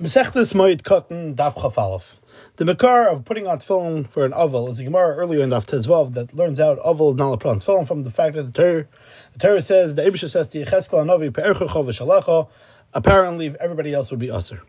[0.00, 2.02] Mesechtes Moed Katan Daf Chafalef.
[2.56, 5.66] The Makar of putting on tefillin for an oval is a Gemara earlier in Daf
[5.66, 8.88] Tezvav that learns out oval is not tefillin from the fact that the Torah,
[9.34, 12.48] the Torah says the Ibisha says to Yecheskel Anovi Pe'erchecho v'shalecho.
[12.92, 14.62] Apparently, everybody else would be usher.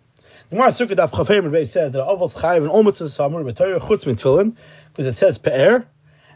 [0.52, 4.06] The Gemara Sukkah Daf Chafayim Rebbe says that oval's chayiv and omitzah samur b'Torah chutz
[4.06, 4.56] mit tefillin
[4.90, 5.88] because it says Pe'er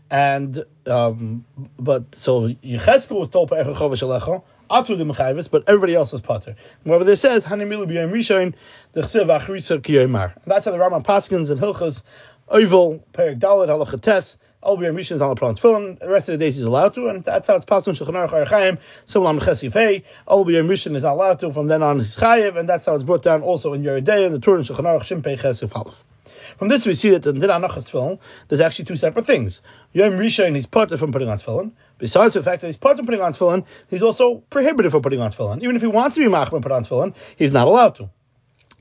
[0.09, 1.45] and um,
[1.77, 4.85] but so Yecheskel was told Pe'erchecho v'shalecho.
[4.85, 6.55] Atu the Mechayvis, but everybody else is Potter.
[6.83, 8.53] Whatever this says, Hanimilu b'yom rishon,
[8.93, 10.33] the chsiv achrisa kiyomar.
[10.45, 12.01] That's how the Rambam Paskins and Hilchas,
[12.49, 15.99] Oval, Perik Dalit, Halacha Tes, all b'yom rishon is on the tefillin.
[15.99, 18.09] The rest of the days he's allowed to, and that's how it's passed in Shulchan
[18.09, 18.77] Aruch Archaim.
[19.05, 21.53] Similar on Hey, b'yom rishon is allowed to.
[21.53, 24.35] From then on, he's chayiv, and that's how it's brought down also in Yeridei and
[24.35, 25.95] the Torah in Shulchan Aruch Shimpei Chesif Halaf.
[26.59, 29.61] From this, we see that in Din Anachas Tefillin, there's actually two separate things.
[29.93, 31.71] Yom Rishon, he's part from putting on Tefillin.
[31.99, 35.21] Besides the fact that he's part from putting on Tefillin, he's also prohibited from putting
[35.21, 35.63] on Tefillin.
[35.63, 38.09] Even if he wants to be Machman and put on Tefillin, he's not allowed to.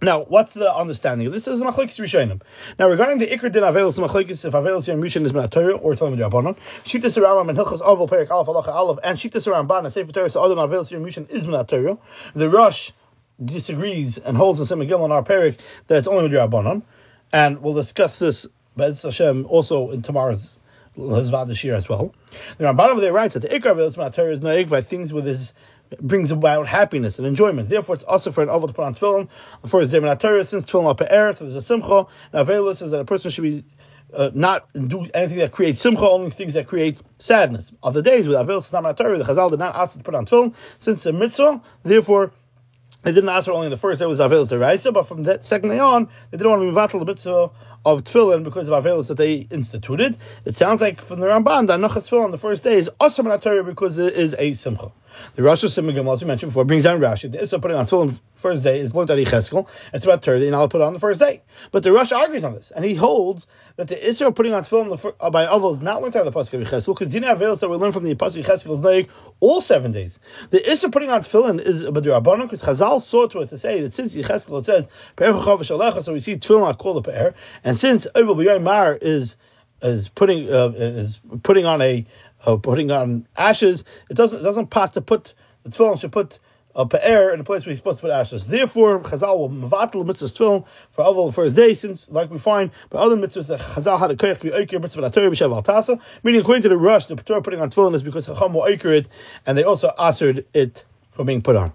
[0.03, 1.47] Now, what's the understanding of this?
[1.47, 2.43] Is Machlekes Rishonim.
[2.81, 6.19] Now, regarding the Iker Din Avelos Machlekes, if Avelos Yom Rishon is Torah or Talmud
[6.19, 10.11] Rabbanon, Shittas Rambam and Hilchas Oval Perik Aleph Halacha Aleph and Shittas Ramban and Sefer
[10.11, 11.97] Torah so Adam Avelos Yom Rishon is Torah.
[12.35, 12.91] The Rosh
[13.45, 16.83] disagrees and holds in Sim Gimel on our Perik that it's only with Rabbanon
[17.33, 20.55] and we'll discuss this Bez Hashem also in tomorrow's
[20.97, 22.15] Hizvad this year as well.
[22.59, 25.53] The Ramban over there writes that the Ikar of is noig by things with his
[26.01, 27.69] brings about happiness and enjoyment.
[27.69, 29.29] Therefore, it's also for an oval to put on tefillin
[29.71, 32.07] for his day Torah, since tefillin up air, so there's a simcha.
[32.33, 33.65] Now, Avelis says that a person should be
[34.15, 37.71] uh, not do anything that creates simcha, only things that create sadness.
[37.83, 41.07] Other days with not Torah, the Chazal did not ask to put on tefillin since
[41.07, 41.63] a mitzvah.
[41.85, 42.33] Therefore,
[43.03, 45.71] they didn't ask for only the first day was Avelis Deraisa, but from that second
[45.71, 47.51] day on, they didn't want to be vatal the mitzvah
[47.85, 50.17] of tefillin because of Avelis that they instituted.
[50.45, 53.23] It sounds like from the Ramban that Nachas tefillin on the first day is also
[53.63, 54.91] because it is a simcha.
[55.37, 57.31] The Rosh Hashanah, as we mentioned before, brings down Rashi.
[57.31, 59.67] The Issa putting on tefillin first day is looked at Cheskel.
[59.93, 61.43] It's about Torah, and I'll put it on the first day.
[61.73, 65.15] But the Rosh argues on this, and he holds that the Issa putting on tefillin
[65.21, 67.61] uh, by Avil is not learned out of the Pasuk of Cheskel, because Dina Avelis
[67.61, 69.09] that we learn from the Pasuk Cheskel is like
[69.41, 70.19] all seven days.
[70.51, 73.81] The Issa putting on tefillin is a Rabbanon, because Chazal saw to it to say
[73.83, 74.87] that since Cheskel it says,
[76.05, 79.37] so we see tefillin called a Pe'er, and since Avil B'yoy Mar is
[79.81, 82.05] is putting uh, is putting on a
[82.45, 85.35] uh, putting on ashes, it doesn't it doesn't pass to put
[85.65, 86.39] the tefillin should put
[86.75, 88.47] a pe'er in a place where he's supposed to put ashes.
[88.47, 92.71] Therefore, Chazal will mavatal mitzvahs tefillin for Avil for his day, since like we find
[92.91, 96.01] by other mitzvahs that Chazal had a koyach be oiker mitzvah Torah b'shev al tasa.
[96.23, 98.97] Meaning, according to the rush, the Torah putting on tefillin is because Chacham will oiker
[98.99, 99.09] it,
[99.47, 101.73] and they also answered it for being put on.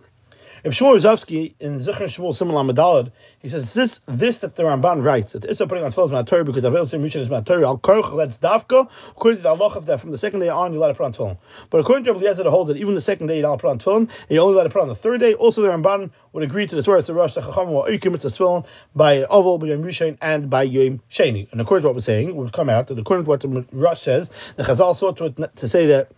[0.63, 5.03] If Shmuel Rozovsky in Zichron Shmuel Simon Medalad, he says this this that the Ramban
[5.03, 7.67] writes that Issa putting on tefillin is Torah because Avel Rishon is Torah.
[7.67, 10.71] Al Korch let's Dafka according to the Allah of that from the second day on
[10.71, 11.37] you let it put on tefillin.
[11.69, 13.71] But according to Rabbi Yezer, it holds that even the second day you don't put
[13.71, 15.33] on tefillin, and you only let it put on the third day.
[15.33, 16.99] Also, the Ramban would agree to this word.
[16.99, 20.63] It's the Rosh Chacham or Eikim it's tefillin by Oval by Yom Rishon and by
[20.63, 21.51] Yom Sheni.
[21.51, 24.01] And according to what we're saying, would come out that according to what the Rosh
[24.01, 26.09] says, the Chazal sought to, to say that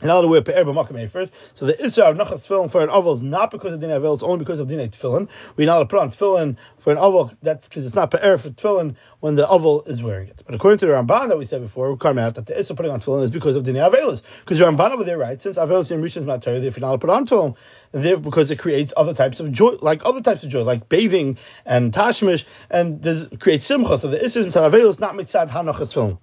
[0.00, 1.32] in other words, pe'er b'makam first.
[1.54, 4.14] So the isra of nachas tefillin for an oval is not because of dinei avel,
[4.14, 5.28] it's only because of dinei tefillin.
[5.56, 8.50] Not allowed to put on tefillin for an oval, that's because it's not pe'er for
[8.50, 10.40] tefillin when the oval is wearing it.
[10.46, 12.76] But according to the Ramban that we said before, we come out that the isra
[12.76, 14.22] putting on tefillin is because of dinei avelis.
[14.44, 16.88] Because the Ramban over there right, since avelis and rishon is not Torah, if you're
[16.88, 17.56] not put on tefillin,
[17.90, 21.38] there because it creates other types of joy, like other types of joy, like bathing
[21.66, 23.98] and tashmish, and this creates simcha.
[23.98, 26.18] So the isra is avelis, not mitzad hanachas tefillin.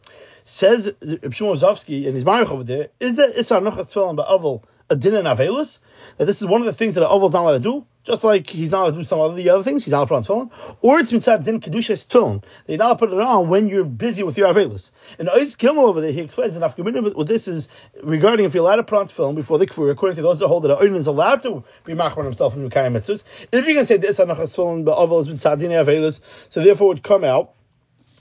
[0.47, 4.61] Says Shmuel Zovsky in his Marich over there, is that Isar Nochas Tefillin Ba'avel
[4.91, 5.79] a din and Avelus?
[6.19, 7.85] That this is one of the things that Avel's not allowed to do?
[8.03, 10.21] Just like he's not allowed to do some of the other things, he's not allowed
[10.21, 10.77] to put on tefillin.
[10.81, 12.43] Or it's mitzad din Kedusha's tefillin.
[12.67, 14.91] They're not allowed to put it on when you're busy with your avelus.
[15.17, 17.67] And Ois Gimel over there, he explains that after what this is
[18.03, 20.47] regarding if you're allowed to put on tefillin before the kfur, according to those that
[20.47, 23.23] hold that Oin is allowed to be machman himself in Mekayim mitzvahs.
[23.51, 26.19] If you're going to say this anachas tefillin, but Avel is mitzad din avelus,
[26.51, 27.53] so therefore it would come out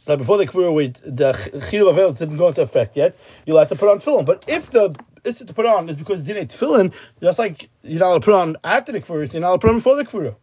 [0.07, 3.17] now, before the kfir, the chil of didn't go into effect yet.
[3.47, 4.27] You'll have to put on tefillin.
[4.27, 4.95] But if the
[5.25, 6.93] is to put on is because didn't tefillin,
[7.23, 9.61] just like you're not allowed to put on after the kfir, you're not allowed to
[9.61, 10.37] put on before the kfir.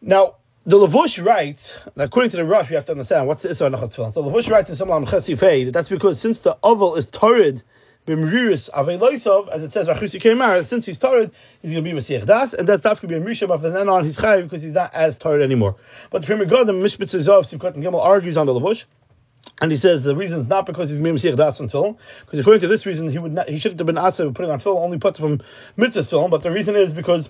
[0.00, 0.36] Now,
[0.66, 3.94] the Lavush writes, according to the Rush, we have to understand what's the Isra Nachat
[3.94, 4.14] Tefillin.
[4.14, 7.62] So Lavush writes in Simon Chesifei that that's because since the oval is torrid
[8.06, 11.30] b'mriris aveloisov, as it says, Rachusi Kemar, since he's tired,
[11.62, 14.04] he's going to be Mesiach Das, and that's Dafka be Risha, but from then on
[14.04, 15.76] he's Chayiv because he's not as tired anymore.
[16.10, 18.84] But the Pri Megadim, the Mishpitz Zov, and Gimel argues on the Lavush.
[19.60, 22.62] And he says the reason is not because he's Mesiach Das on Tefillin, because according
[22.62, 24.98] to this reason, he would not, he should have been Asa putting on Tefillin, only
[24.98, 25.40] put from
[25.76, 27.28] Mitzvah Tefillin, but the reason is because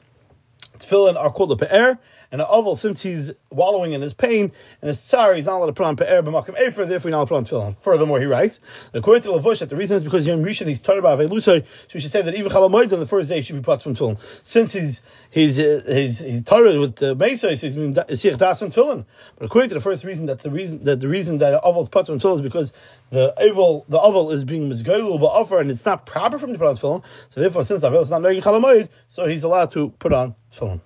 [0.79, 1.99] Tefillin are called a Pe'er,
[2.35, 4.51] And the oval, since he's wallowing in his pain
[4.83, 7.47] and his sorry, he's not allowed to put on pe'er b'makom efer, therefore not allowed
[7.47, 7.77] to put on tefillin.
[7.85, 8.59] Furthermore, he writes,
[8.93, 11.65] according to Lavush, that the reason is because Yom Rishon, he's tired about Avelusai, so
[11.95, 14.19] we should say that even Chalamoid on the first day should be put from tefillin.
[14.43, 15.01] Since he's
[15.31, 19.05] he's uh, he's he's tired with the Mesa, so he's Sich Das and tefillin.
[19.39, 22.07] But according to the first reason, that the reason that the reason that oval's put
[22.07, 22.73] from tefillin is because
[23.13, 26.59] the oval the oval is being mizgoylu offer and it's not proper for him to
[26.59, 27.03] put on tefillin.
[27.29, 30.81] So therefore, since Avel is not knowing Chalamoid, so he's allowed to put on tefillin.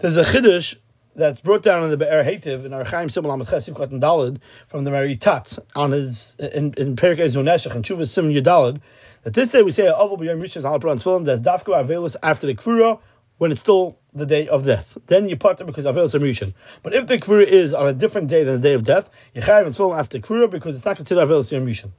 [0.00, 0.76] There's a chiddush
[1.14, 4.40] that's brought down in the Be'er Heitev in our Chaim Simon Lamed Chesim Katan Dalid
[4.70, 8.80] from the Mary Tat on his in in Perik Ezun Neshach and Chuvah Simon Yudalid
[9.24, 12.54] that this day we say Avol B'Yom Rishon Pran Tefillin that's Dafka Avelis after the
[12.54, 12.98] Kvura
[13.36, 14.86] when it's still the day of death.
[15.06, 16.54] Then you it because Avelis Rishon.
[16.82, 19.04] But if the Kvura is on a different day than the day of death,
[19.34, 21.90] you chayav and after the Kvura because it's not considered Avelis Yom Rishon.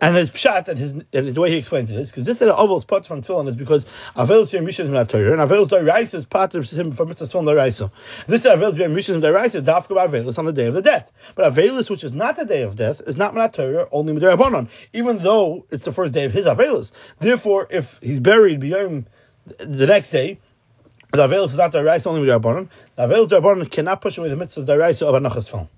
[0.00, 2.48] And his pshat and his and the way he explains it is because this that
[2.48, 3.86] Avel's part from Tefillin is because
[4.16, 7.26] Avel's Yom Rishon is not Torah and Avel's Doraisa is part of him from Mitzvah
[7.26, 7.90] Tefillin Doraisa.
[8.28, 10.82] This that Avel's Yom Rishon is Doraisa is Dafka Avelus on the day of the
[10.82, 11.10] death.
[11.34, 14.68] But Avelus, which is not the day of death, is not Minat Torah, only Midirabanon,
[14.92, 16.90] even though it's the first day of his Avelus.
[17.20, 19.06] Therefore, if he's buried beyond
[19.58, 20.38] the next day,
[21.12, 22.68] the Avelus is not Doraisa, only Midirabanon.
[22.96, 25.68] The Avelus Dorabanon cannot push away the Mitzvahs Doraisa of Anachas Tefillin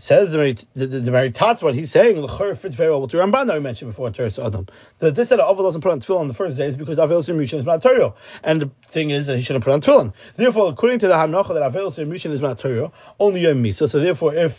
[0.00, 3.10] says the the, the, the very Tats, what he's saying, L'chor fits very well with
[3.10, 4.66] the Ramban that we mentioned before in Teres Adam.
[5.00, 7.22] That this said Avil doesn't put on tefillin on the first day is because Avil
[7.22, 8.14] Simushin is not Torah.
[8.42, 10.12] And the thing is that he shouldn't put on tefillin.
[10.36, 12.90] Therefore, according to the Hanocha that Avil Simushin is not Torah,
[13.20, 13.88] only Yom Misa.
[13.90, 14.52] So therefore, if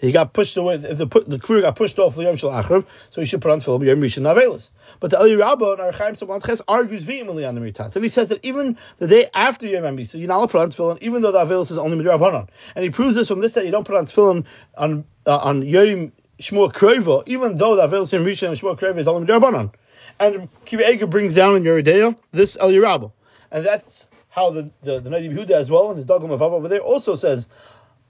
[0.00, 0.78] he got pushed away.
[0.78, 3.60] The the crew got pushed off the Yom Shel Achrav, so he should put on
[3.60, 4.68] tefillin Yom Rishon.
[4.98, 8.10] But the Eli Rabba and our Chaim Ches argues vehemently on the Ritats, and he
[8.10, 11.32] says that even the day after Yom Misa, you're not put on tefillin, even though
[11.32, 12.48] the Avelis is only midrabanan.
[12.74, 14.44] And he proves this from this that you don't put on tefillin
[14.76, 18.98] on uh, on Yom Shmuel Krova, even though the Avelis in Rishon and Shmuel Krova
[18.98, 19.72] is only midrabanan.
[20.18, 23.10] And Kiva brings down in Yeridea this Eli Rabba,
[23.50, 26.68] and that's how the the, the Nadi Yehuda as well, and his Dogam of over
[26.68, 27.46] there also says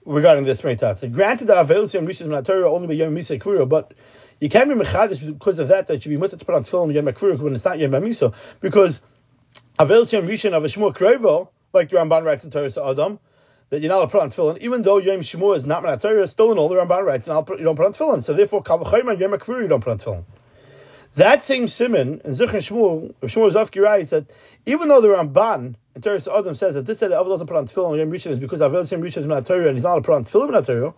[0.05, 3.67] regarding this So granted that Avelis Yom Rishon is Torah only by Yom Misa Kvura,
[3.67, 3.93] but
[4.39, 5.87] you can't be mechadish because of that.
[5.87, 8.33] That should be mutter to put on tefillin Yom Kvura when it's not Yom Misa
[8.59, 8.99] because
[9.79, 13.19] Avelis Yom Rishon of a Shmuel Krevo, like the Ramban writes in Torah Adam.
[13.69, 16.27] That you're not allowed to put on tefillin, even though Yom Shmuel is not Torah,
[16.27, 18.23] still in all the Ramban writes, and you don't put on tefillin.
[18.23, 20.23] So therefore, Kavachayim Yom Kvura you don't put on tefillin.
[21.15, 24.31] That same simon in Zichron Shmuel, Shmuel Zavki writes that
[24.65, 27.67] even though the Ramban in Torah Adam says that this said Avil doesn't put on
[27.67, 30.01] tefillin on Yom Rishon is because Avil Yom Rishon is not Torah and he's not
[30.03, 30.93] put on tefillin not Torah.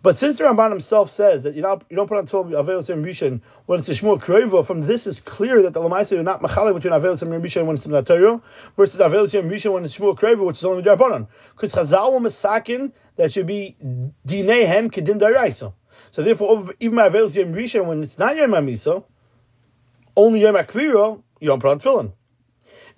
[0.00, 2.82] But since the Ramban himself says that you not you don't put on tefillin Avil
[2.82, 6.22] Yom Rishon when it's a Shmuel Kroivo, from this is clear that the Lamaisa are
[6.22, 8.40] not machalik between Avil Yom Rishon when it's not Torah
[8.76, 11.26] versus Avil Yom Rishon when it's Shmuel Kroivo, which is only Rabbanon.
[11.54, 13.76] Because Chazal will masakin that should be
[14.26, 15.72] dinei hem kedin daraisa.
[16.12, 19.02] So therefore, even my Avil Yom Rishon when it's not Yom Misa,
[20.16, 22.12] only Yom Akviro, you don't put on tefillin.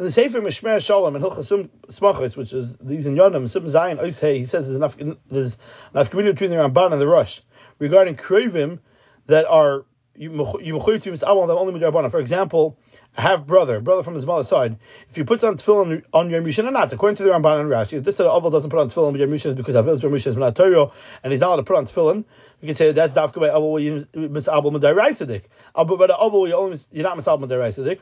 [0.01, 3.99] In the Sefer Mishmer Shalom and Hilchas Smachos, which is these in Yonim, Sim Zion
[3.99, 4.97] Oishei, he says there's enough
[5.31, 5.59] there's
[5.93, 7.43] enough community between the Ramban and the Rush
[7.79, 8.79] regarding Krivim
[9.27, 12.11] that are you mechuyev to misabel them only midrabanan.
[12.11, 12.79] For example,
[13.15, 14.79] a half brother, brother from his mother's side,
[15.11, 17.69] if he puts on tefillin on your Rishon or not, according to the Ramban and
[17.69, 20.13] Rashi, this said Aval doesn't put on tefillin on Yom Rishon is because Avil's Yom
[20.13, 20.93] Rishon is not Torah,
[21.23, 22.25] and he's not allowed to put on tefillin.
[22.63, 25.43] We can say that's dafka by Aval misabel midai Raisadik.
[25.75, 27.99] But Aval you only you're not misabel midai Raisadik.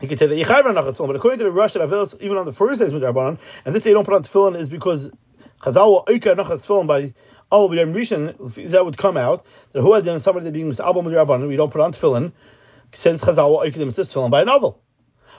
[0.00, 2.52] You could say that Yechayv Nachas but according to the that Avilas, even on the
[2.52, 5.10] first days with Rabbanon, and this day you don't put on tefillin is because
[5.62, 7.14] Chazal will Oika Nachas tefillin by
[7.50, 11.02] Al B'Yam Rishon, that would come out, that who had done somebody that being Misabal
[11.02, 12.32] with Rabbanon, we don't put on tefillin,
[12.92, 14.82] since Chazal will Oika them tefillin by a novel.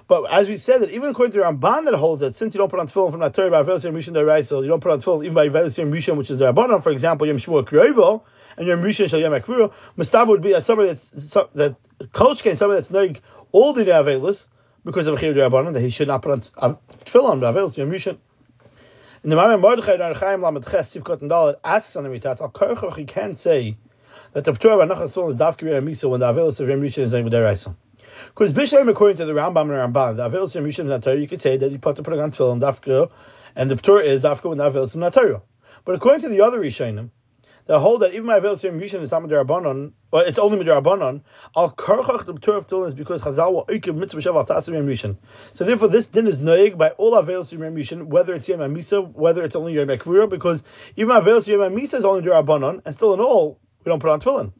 [0.07, 2.57] But as we said, that even according to the Ramban that holds that since you
[2.57, 5.01] don't put on tefillin from that Torah by Yom Rishon Deraisa, you don't put on
[5.01, 8.23] tefillin even by Yom Rishon, which is the Rabbanon, for example, Yom Shmuel Kriyovo,
[8.57, 11.75] and Yom Rishon Shal Yom Akviro, Mustafa would be that somebody that's that
[12.13, 13.17] Kolshke, somebody that's knowing
[13.51, 14.45] all the Avelis,
[14.87, 18.17] because of a chiyuv rabbanon that he should not put on tefillin b'avil yom rishon.
[19.23, 22.39] And the Maimon Mordechai Dar Chaim Lamed Ches Sivkot and Dalet asks on the Ritats
[22.39, 23.77] Al Karchoch he can say
[24.33, 26.99] that the Ptur of Anachas is Dafki Yom Misa when the Avelis of Yom Rishon
[26.99, 27.75] is named Deraisa.
[28.29, 31.17] Because Bishlam according to the Rambam and Ramban the Avelis of Yom Rishon is Torah
[31.17, 33.11] you could say that he put the putting on Tefillin Dafka
[33.55, 35.41] and the Ptur is Dafka when the Avelis is Torah.
[35.83, 37.09] But according to the other Rishonim
[37.67, 41.21] the hold that even my Avelis Yom Rishon is not Midarabanon, but it's only Midarabanon,
[41.55, 44.87] Al Karchach the Torah of Tulin is because Chazal will Oikim Mitzvah Shav Tasim Yom
[44.87, 45.17] Rishon.
[45.53, 49.13] So therefore this din is noig by all Avelis Yom Rishon, whether it's Yom Misa,
[49.13, 50.63] whether it's only Yom Ekvura, because
[50.95, 54.11] even my Avelis Yom Misa is only Midarabanon, and still in all, we don't put
[54.11, 54.53] on Tefillin.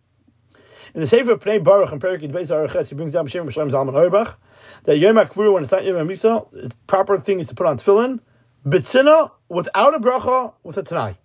[0.93, 4.35] In the Sefer Pnei Baruch and Perik Beis Araches, he brings down B'Shem Shalom Zalman
[4.83, 7.79] that Yom Akvura, when it's not Yom Misa, the proper thing is to put on
[7.79, 8.19] Tefillin,
[8.65, 11.17] Bitzina, without a bracha, with a Tanai.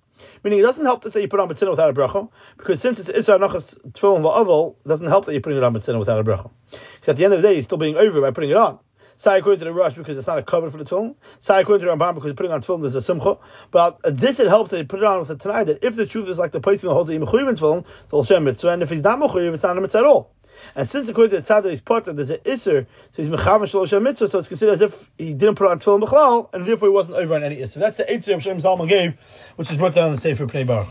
[0.45, 2.99] Meaning it doesn't help to say you put on mitzvah without a bracha, because since
[2.99, 6.19] it's Isra Nachas Tefillin La'avel, it doesn't help that you're putting it on mitzvah without
[6.19, 6.51] a bracha.
[6.71, 8.79] Because at the end of the day, you're still being over by putting it on.
[9.17, 11.15] Sai according to the Rush because it's not a cover for the film.
[11.39, 13.37] Sai according to the Ramban because putting on film there's a simcha.
[13.71, 15.95] But uh, this it helps that they put it on with the tonight that if
[15.95, 18.83] the truth is like the person who holds the film, it's all shem mitzvah, and
[18.83, 20.35] if he's not mechuyev, it's not a mitzvah at all.
[20.75, 23.63] And since according to the tzad that he's part there's an iser, so he's mechavan
[23.63, 26.89] shalosh mitzvah, so it's considered as if he didn't put on tefillin b'chlal, and therefore
[26.89, 27.81] he wasn't over on any iser.
[27.81, 29.15] That's the eitzir Shem Zalman gave,
[29.57, 30.89] which is brought down in the Sefer Pnei Baruch.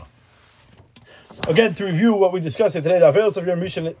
[1.48, 3.94] Again, to review what we discussed here today, the avails of your mission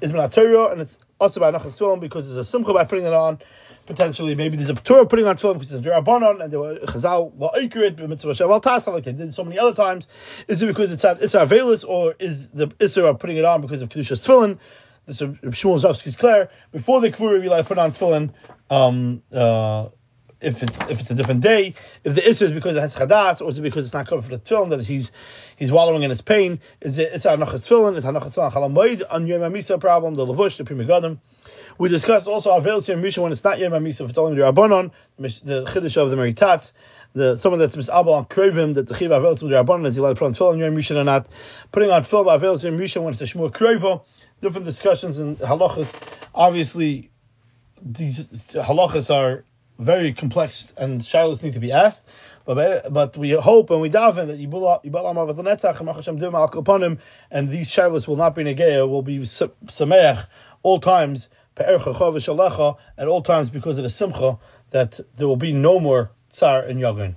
[0.00, 3.38] is Torah, and it's also by Nachas because there's a simcha by putting it on.
[3.86, 7.32] Potentially, maybe there's a Torah putting on Tefillin because there's Rabbanon, and there were Chazal
[7.34, 10.06] well accurate, mitzvah Shaval Tasa like they did so many other times.
[10.48, 13.82] Is it because it's Issa Avelis, or is the Issa of putting it on because
[13.82, 14.58] of Kedusha's Tefillin?
[15.06, 16.50] This is Shmuel Zovsky's clear.
[16.72, 18.32] Before the Kfur, you like put on Tefillin.
[18.70, 19.88] Um, uh,
[20.40, 23.40] if it's if it's a different day, if the issue is because it has chadas,
[23.40, 25.12] or is it because it's not covered for the tefillin that he's
[25.56, 26.60] he's wallowing in his pain?
[26.80, 27.96] Is it it's hanachas tefillin?
[27.96, 30.14] Is hanachas tefillin chalamoid on Yom Hamisa problem?
[30.14, 31.18] The lavush, the Pri Megadim.
[31.78, 34.42] We discussed also Avel Yom Misha when it's not Yom Hamisa, if it's only the
[34.42, 36.72] Rabbanon, the chiddush of the Meritats,
[37.14, 40.14] the someone that's misabel on krevim that the chiv Avel Yom Rabbanon is he allowed
[40.14, 41.28] to put on tefillin Yom Misha or not?
[41.72, 44.02] Putting on tefillin Avel Yom Misha when it's a shmur krevo.
[44.42, 45.88] Different discussions and halachas.
[46.34, 47.10] Obviously,
[47.82, 48.20] these
[48.52, 49.44] halachas are
[49.78, 52.00] very complex and shilas need to be asked.
[52.44, 54.80] But but we hope and we daven that Yibul
[57.30, 60.26] and these shilas will not be negeya, will be sameach
[60.62, 61.28] all times,
[61.58, 64.38] at all times because of the simcha
[64.70, 67.16] that there will be no more tsar and yagin.